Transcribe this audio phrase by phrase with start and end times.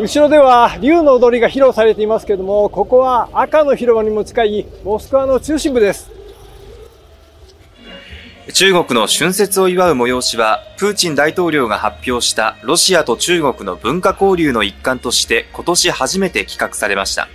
[0.00, 6.10] 後ろでは竜の踊りが披露されていますけれども、ここは赤の広場にも近いモスクワの中心部です。
[8.54, 17.28] 中国の春節を祝う催しは、プーチン大統領が発表したロシアと中国の文化交流の一環として今年初めて企画されました。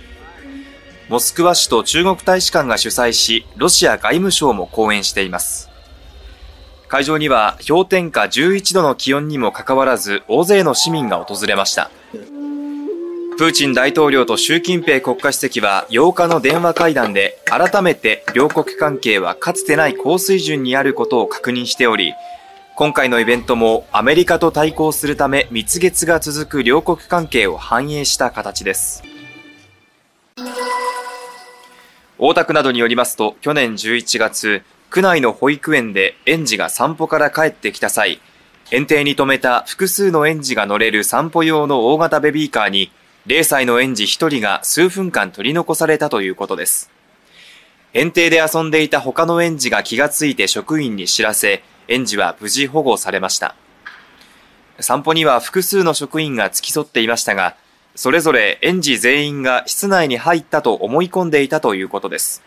[1.08, 5.70] モスクワ市と中国大使館が主催し、ロシア外務省も講演しています。
[6.88, 11.90] 会場には氷点下11度の気温にもかかわらず大勢の市民が訪れました。
[13.38, 22.14] プーチン大統領と習近平国家主席は8日の電話会談で改めて両国関係はかつてない高水準にあることを確認しており、
[22.74, 29.04] 今回のイベントもアメリカと対抗するため蜜月が続く両国関係を反映した形です。
[32.18, 38.20] 大田区などによりますと、去年11月、区内の保育園で園児が散歩から帰ってきた際、
[38.72, 42.90] 園庭に停めた複数の園児が乗れる散歩用の大型ベビーカーに、
[43.28, 46.90] 0歳の園児1人が数分間取り残されたということです。
[47.92, 53.54] 園庭で遊んでいた他の園児が気がついて職員に知らせ、園児は無事保護されました。
[54.80, 57.54] 散歩には複数の職員が付き添っていましたが、
[57.94, 62.42] それぞれ園児全員が室内に入ったと思い込んでいたということです。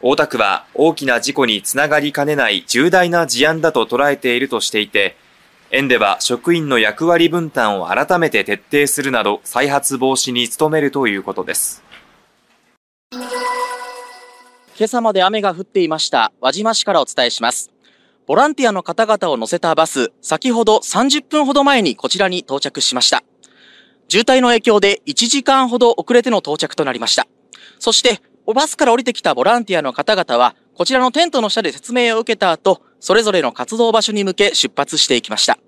[0.00, 5.18] 大田区は大きな事故につながりかねない重大な事案だと捉えているとしていて、
[5.72, 11.84] 園では職員の役割分担を改めて徹底するなど再発防止に努めるということです。
[13.12, 17.70] 今朝まで雨が降っていました輪島市からお伝えします。
[18.26, 23.22] ボランティアの方々を乗せたバス、先ほど30分ほど前にこちらに到着しました。
[24.08, 27.26] 渋滞の影響で1時間ほど遅れての到着となりました。
[27.78, 28.20] そして、
[28.52, 35.58] バスから降りてきたボランティアの方々は、こちらのテントの下で説明を受けた後、それぞれの活動場所に向け出発していきました。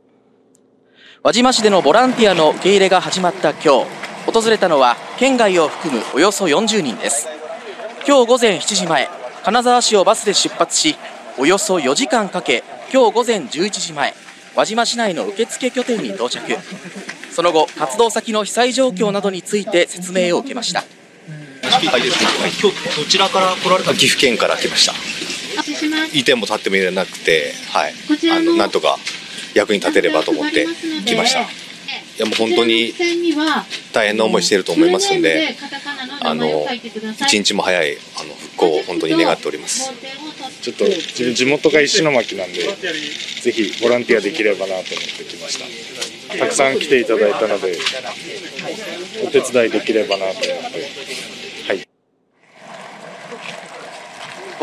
[1.22, 7.28] 輪島市でのボランティアの受け入れが始まった今日、訪れたのは県外を含むおよそ40人です。
[8.08, 9.10] 今日午前7時前、
[9.44, 10.96] 金沢市をバスで出発し、
[11.36, 14.14] およそ4時間かけ、今日午前11時前、
[14.56, 16.40] 輪島市内の受付拠点に到着。
[17.30, 20.84] その後、活動先の被災状況などについて説明を受けました。
[21.88, 24.94] はい、今日どちらから来られた岐阜県から来ました。
[26.16, 27.94] いても立ってもいれなくて、はい、
[28.30, 28.98] あのなんとか
[29.54, 30.66] 役に立てればと思って
[31.04, 31.40] 来ました。
[31.42, 31.44] い
[32.18, 32.94] やもう本当に
[33.92, 35.56] 大変な思いしていると思いますんで、
[36.20, 36.66] あの
[37.26, 39.90] 一日も早いあの復興を本当に願っております。
[40.60, 42.62] ちょっと自分地元が石巻なんで、
[43.42, 46.38] ぜひボランティアできればなと思ってきました。
[46.38, 47.76] たくさん来ていただいたので、
[49.24, 50.48] お手伝いできればなと思って、
[51.68, 51.88] はい。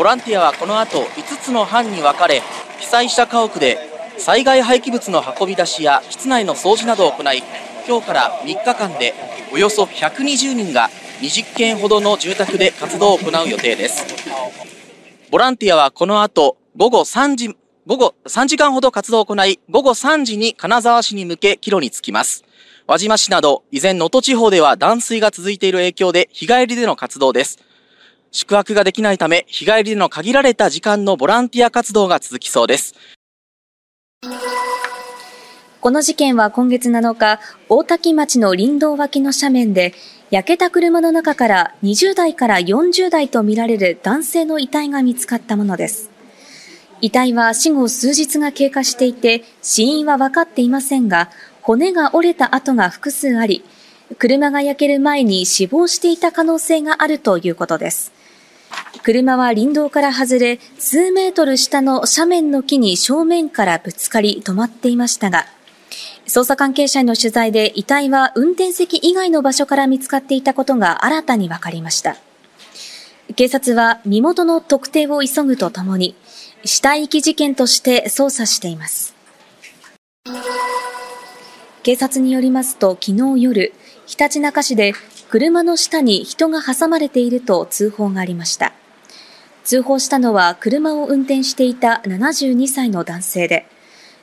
[0.00, 2.40] ボランティアはこの後5つの班に分かれ、
[2.78, 3.76] 被災した家屋で
[4.16, 7.42] 災害廃棄物の運び出しや室内の掃除などを行い、
[7.86, 9.12] 今日から3日間で
[9.52, 10.88] およそ120人が
[11.20, 14.06] 20軒ほどの住宅で活動を行う予定です。
[15.30, 17.54] ボランティアはこの後午後3時
[17.86, 22.42] 午後3時間ほど活動を行い、午後3時に金沢市に向け帰路に着きます。
[22.86, 27.58] 輪島市など、依然能登地方では断水が続いている影響で、日帰りでの活動です。
[28.32, 32.94] 宿泊ができないため、日帰りでの限られた時間のボランティア活動が続きそうです。
[35.80, 39.94] この事件は今月7日、大多喜町の林道脇の斜面で、
[40.30, 46.10] 焼けた車の中から20代から40代とみられる男性の遺体が見つかったものです。
[47.00, 51.30] 遺体は死後数日が経過していて、死因は分かっていませんが、
[51.62, 53.64] 骨が折れた跡が複数あり、
[54.18, 58.12] 車が焼ける前に死亡していた可能性があるということです。
[59.02, 65.46] 車は林道から外れ、数メートル下の斜面の木に正面からぶつかり止まっていましたが、
[66.26, 72.16] 捜査関係者への取材で遺体は運転席以外の場所から見つかっていたことが新たに分かりました。
[73.36, 76.14] 警察は身元の特定を急ぐとともに、
[76.64, 79.14] 死体遺棄事件として捜査しています。
[81.82, 83.72] 警察によりますと昨日夜、
[84.10, 84.92] ひたちなか市で
[85.30, 88.72] 車の下に人が挟まれていると通報がありました。
[89.62, 93.68] 通報したのは車を運転していた72歳の男性で、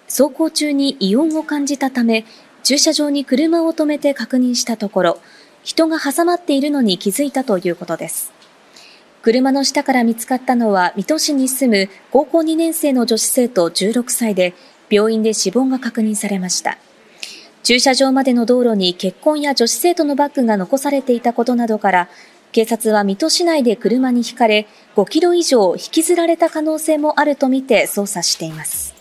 [0.10, 2.25] 走行中に異音を感じたため、
[2.63, 5.19] 駐車場に車を止めて確認したところ、
[5.63, 8.33] 人が挟まっているのに気づいたということです。
[9.22, 14.54] 車の下から見つかったのは水戸市に住む高校2年生の女子生徒16歳で、
[14.90, 16.78] 病院で死亡が確認されました。
[17.63, 22.09] 駐車場までの道路に結婚や女子生徒のバッグが残されていたことなどから、
[22.51, 28.97] 警察は水戸市内で車にひかれ、5キロ以上引きずられた可能性もあるとみて捜査しています。